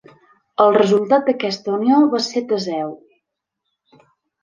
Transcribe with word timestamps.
El 0.63 0.73
resultat 0.77 1.27
d'aquesta 1.29 1.71
unió 1.77 2.01
va 2.17 2.25
ser 2.31 2.45
Teseu. 2.55 2.93